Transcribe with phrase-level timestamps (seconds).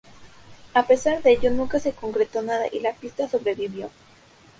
[0.73, 3.91] A pesar de ello nunca se concretó nada y la pista sobrevivió.